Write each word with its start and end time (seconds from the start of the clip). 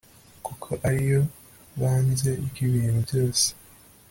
Kuko 0.45 0.69
ari 0.87 1.01
yo 1.11 1.21
Banze 1.79 2.31
ryibintu 2.47 2.97
byose 3.05 3.45